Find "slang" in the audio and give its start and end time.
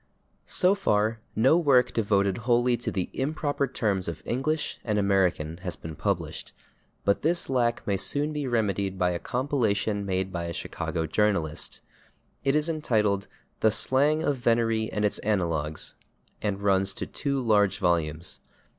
13.69-14.23